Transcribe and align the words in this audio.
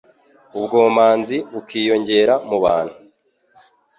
ubwomanzi 0.57 1.37
bukiyongera 1.53 2.33
mu 2.49 2.57
bantu 2.63 2.95